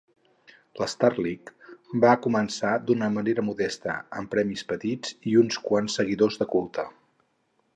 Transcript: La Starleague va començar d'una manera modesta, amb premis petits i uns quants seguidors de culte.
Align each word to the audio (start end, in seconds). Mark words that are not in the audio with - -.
La 0.83 0.85
Starleague 0.93 1.97
va 2.05 2.13
començar 2.27 2.71
d'una 2.87 3.09
manera 3.17 3.45
modesta, 3.51 3.95
amb 4.21 4.33
premis 4.37 4.65
petits 4.73 5.13
i 5.33 5.35
uns 5.43 5.63
quants 5.69 5.99
seguidors 6.01 6.41
de 6.43 6.49
culte. 6.57 6.89